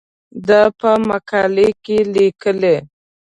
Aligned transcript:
دا 0.47 0.61
په 0.79 0.89
مقاله 1.09 1.67
کې 1.83 1.97
لیکې. 2.13 2.75